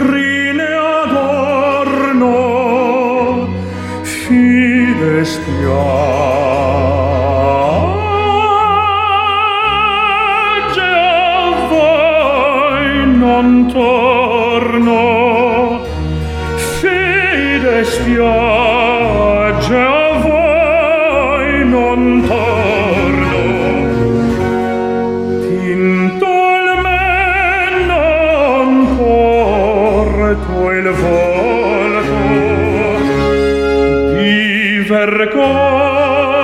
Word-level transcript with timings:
vetrine 0.00 0.68
adorno, 1.02 2.32
fides 4.02 5.38
piano, 5.44 5.99
Oh. 35.82 36.39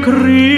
Cristo 0.00 0.57